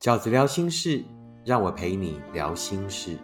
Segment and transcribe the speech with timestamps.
[0.00, 1.04] 饺子聊心事，
[1.44, 3.18] 让我陪你聊心事。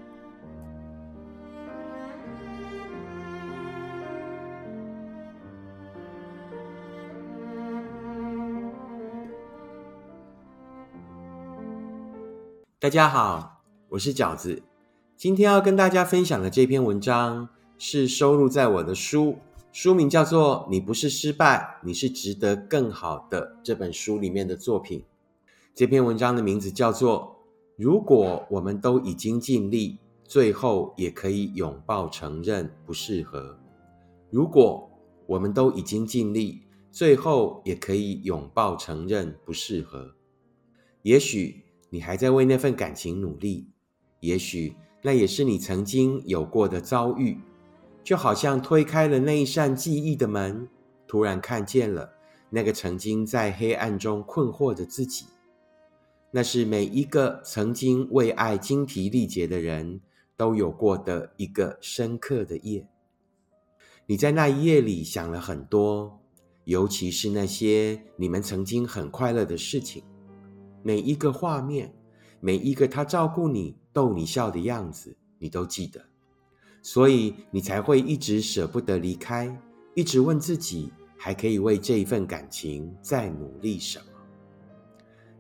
[12.79, 14.63] 大家好，我是饺子。
[15.17, 17.49] 今天要跟大家分享的这篇文章
[17.79, 19.39] 是收录在我的书，
[19.73, 25.03] 书名叫做《你不是失败，你是值得更好的》这本书里面的作品。
[25.77, 27.37] 这篇文章的名字叫做
[27.77, 33.41] 《如果我们都已经尽力，最后也可以拥抱承认不适合》。
[34.31, 34.91] 如果
[35.27, 40.15] 我们都已经尽力，最后也可以拥抱承认不适合。
[41.03, 43.69] 也许你还在为那份感情努力，
[44.21, 47.39] 也许那也是你曾经有过的遭遇，
[48.03, 50.67] 就好像推开了那一扇记忆的门，
[51.07, 52.11] 突然看见了
[52.49, 55.27] 那个曾经在黑暗中困惑的自己。
[56.33, 60.01] 那是每一个曾经为爱精疲力竭的人
[60.37, 62.87] 都有过的一个深刻的夜。
[64.07, 66.21] 你在那一夜里想了很多，
[66.65, 70.03] 尤其是那些你们曾经很快乐的事情，
[70.83, 71.95] 每一个画面，
[72.41, 76.05] 每一个他照顾你、逗你笑的样子，你都记得，
[76.83, 79.57] 所以你才会一直舍不得离开，
[79.95, 84.05] 一直问自己还可以为这一份感情再努力什么。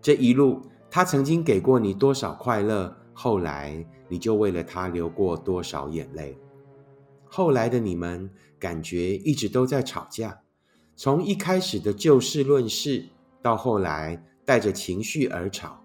[0.00, 0.62] 这一路。
[0.96, 6.34] 他曾经给过你多少快乐，后来你就为了他流过多少眼泪。
[7.26, 10.40] 后来的你们感觉一直都在吵架，
[10.94, 13.04] 从一开始的就事论事，
[13.42, 15.78] 到后来带着情绪而吵。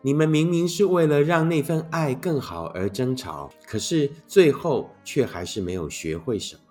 [0.00, 6.62] 你们明明是为了让那份爱更好而争吵，可是最后却还是没有学会什么。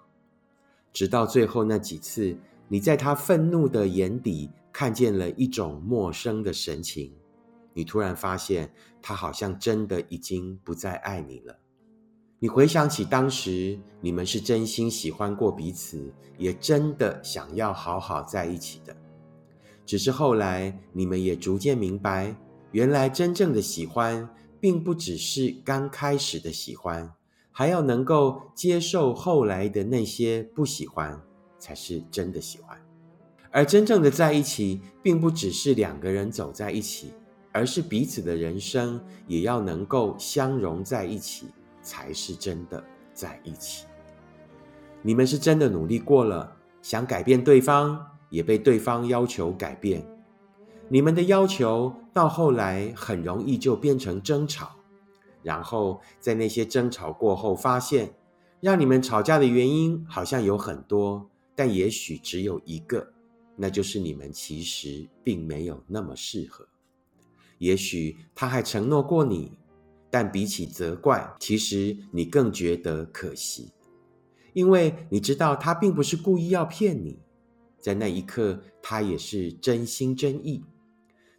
[0.91, 2.35] 直到最后那几次，
[2.67, 7.13] 你在他愤怒的眼底看见了一种陌生的神情。
[7.77, 11.59] 你突然发现，他好像真的已经不再爱你了。
[12.39, 18.97] 你回想起当时，你们是真心喜欢过彼此，也真的想要好好在一起的。
[19.85, 22.35] 只是后来，你们也逐渐明白，
[22.71, 24.27] 原来真正的喜欢，
[24.59, 27.13] 并不只是刚开始的喜欢，
[27.51, 31.21] 还要能够接受后来的那些不喜欢，
[31.59, 32.75] 才是真的喜欢。
[33.51, 37.13] 而真正的在一起，并不只是两个人走在一起。
[37.57, 41.47] 而是彼此的人生也要能够相融在一起，
[41.81, 42.83] 才是真的
[43.15, 43.87] 在一起。
[45.01, 50.07] 你们是真的努力过了，想改变对方，也被对方要求改变。
[50.87, 54.75] 你们的要求到后来很容易就变成争吵，
[55.41, 58.13] 然后在那些争吵过后，发现
[58.61, 63.11] 让你们吵架的原因好像有很多，但也许只有一个，
[63.55, 66.67] 那就是你们其实并没有那么适合。
[67.57, 69.51] 也许他还承诺过你，
[70.09, 73.71] 但比起责怪，其实你更觉得可惜，
[74.53, 77.19] 因为你知道他并不是故意要骗你，
[77.79, 80.63] 在那一刻他也是真心真意，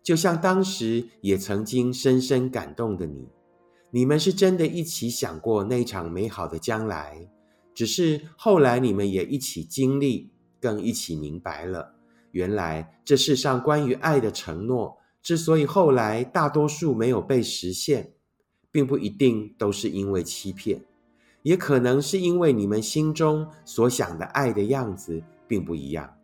[0.02, 3.28] 就像当时也曾经深深感动的你，
[3.90, 7.28] 你们是真的一起想过那场美好的将来，
[7.74, 10.30] 只是后来你们也一起经历，
[10.60, 11.94] 更一起明白了，
[12.32, 14.97] 原来这世上关于爱的承诺。
[15.22, 18.12] 之所以后来大多数没有被实现，
[18.70, 20.84] 并不一定都是因为欺骗，
[21.42, 26.14] 也可能是因为你们心中所想的爱的样子并不一样。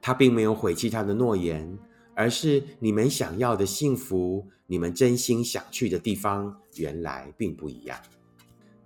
[0.00, 1.78] 他并没有毁弃他的诺言，
[2.14, 7.98] 而是你们想要的幸福，你们真心想去的地方，原来并不一样。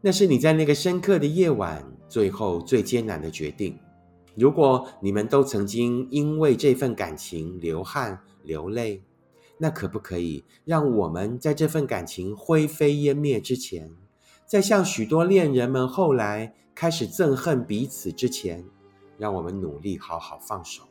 [0.01, 3.79] 那是你在那个深刻的夜晚，最后最艰难的决定。
[4.35, 9.03] 如果你们都曾经因为这份感情流汗流泪，
[9.63, 13.93] 那可不可以让我们在这份感情灰飞烟灭之前，
[14.45, 18.65] 在像许多恋人们后来开始憎恨彼此之前，
[19.17, 20.83] 让我们努力好好放手？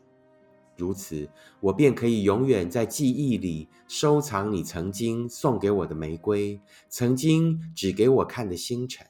[0.78, 1.28] 如此，
[1.60, 6.58] 我便可以永远在记忆里收藏你曾经送给我的玫瑰，
[6.88, 9.06] 曾经指给我看的星辰。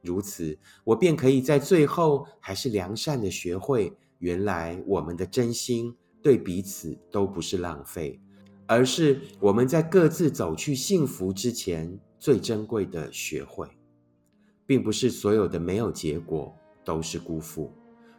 [0.00, 8.20] 如此，我便可以在最后还是良善的学会，原来我们的真心对彼此都不是浪费。
[8.70, 13.66] 而是我们在各自走去幸福之前最珍贵的学会，
[14.64, 17.72] 并不是所有的没有结果都是辜负。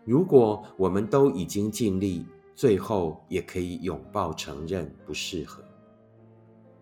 [0.03, 5.63] 如果我们都已经尽力，最后也可以拥抱承认不适合。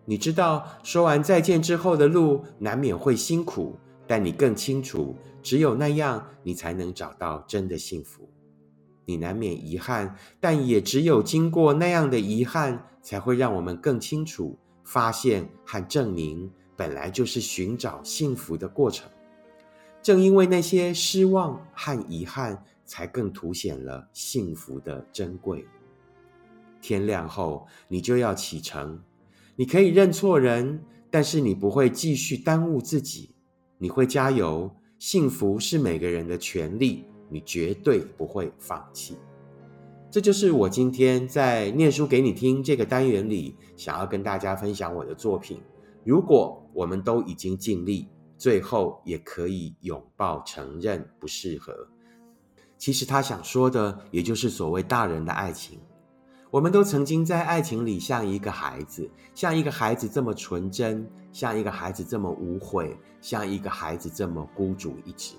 [0.04, 5.14] 你知道，说完再见之后的路难免会辛苦，但你更清楚，
[5.44, 8.28] 只有那样，你才能找到真的幸福。
[9.10, 19.10] 你难免遗憾，但也只有经过那样的遗憾，才会让我们更清楚，发现和证明本来就是寻找幸福的过程。
[20.00, 25.66] 正因为那些失望和遗憾，才更凸显了幸福的珍贵。
[26.80, 29.02] 天亮后，你就要启程。
[29.56, 33.34] 你可以认错人，但是你不会继续耽误自己。
[33.78, 34.70] 你会加油。
[35.00, 39.16] 幸福是每个人的权利，你绝对不会放弃。
[40.10, 45.62] 这就是我今天在念书给你听这个单元里，想要跟大家分享我的作品。
[46.04, 51.72] 如果我们都已经尽力，最后也可以拥抱承认不适合。
[52.76, 55.78] 其实他想说的，也就是所谓大人的爱情。
[56.50, 65.36] 我们都曾经在爱情里像一个孩子，像一个孩子这么纯真，像一个孩子这么无悔，像一个孩子这么孤注一掷。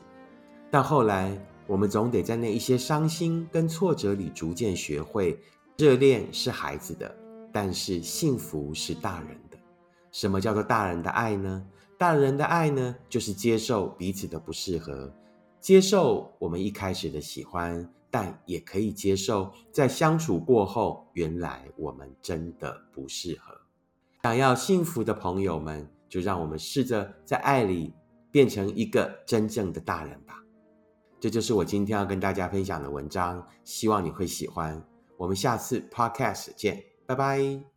[0.69, 1.37] 但后来，
[1.67, 5.39] 我们总得在那一些伤心跟挫折里，逐渐学会，
[5.77, 7.15] 热恋是孩子的，
[7.51, 9.57] 但是幸福是大人的。
[10.11, 11.65] 什么叫做大人的爱呢？
[11.97, 15.13] 大人的爱呢，就是接受彼此的不适合，
[15.59, 17.89] 接受我们一开始的喜欢。
[18.13, 23.55] 但也可以接受，在相处过后，原来我们真的不适合。
[24.23, 27.93] 想要幸福的朋友们，就让我们试着在爱里
[28.29, 30.40] 变成一个真正的大人吧。
[31.21, 34.83] 这就是我今天要跟大家分享的文章，希望你会喜欢。
[35.18, 37.70] 我们下次 Podcast 见，拜拜。